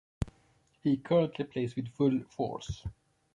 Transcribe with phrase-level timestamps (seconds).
[0.81, 2.87] He currently plays with Full Force.